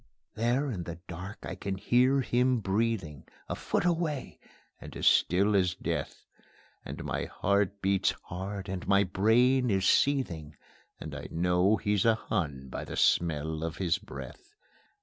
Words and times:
There 0.33 0.71
in 0.71 0.85
the 0.85 0.97
dark 1.07 1.37
I 1.43 1.53
can 1.53 1.75
hear 1.77 2.21
him 2.21 2.59
breathing, 2.59 3.27
A 3.47 3.53
foot 3.55 3.85
away, 3.85 4.39
and 4.79 4.97
as 4.97 5.05
still 5.05 5.55
as 5.55 5.75
death; 5.75 6.25
And 6.83 7.03
my 7.03 7.25
heart 7.25 7.83
beats 7.83 8.09
hard, 8.23 8.67
and 8.67 8.87
my 8.87 9.03
brain 9.03 9.69
is 9.69 9.87
seething, 9.87 10.55
And 10.99 11.13
I 11.13 11.27
know 11.29 11.75
he's 11.75 12.03
a 12.03 12.15
Hun 12.15 12.67
by 12.67 12.83
the 12.83 12.97
smell 12.97 13.61
of 13.63 13.77
his 13.77 13.99
breath. 13.99 14.55